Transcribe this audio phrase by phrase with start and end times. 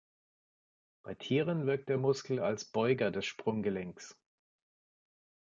[1.05, 4.17] Bei Tieren wirkt der Muskel als Beuger des Sprunggelenks.